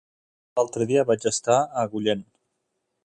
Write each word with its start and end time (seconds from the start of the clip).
L'altre 0.59 0.87
dia 0.91 1.03
vaig 1.11 1.27
estar 1.33 1.59
a 1.59 1.69
Agullent. 1.85 2.25